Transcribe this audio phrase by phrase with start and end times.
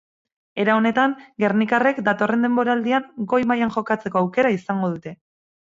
[0.61, 1.13] Era honetan,
[1.43, 5.17] gernikarrek datorren denboraldian goi mailan jokatzeko aukera izango dute.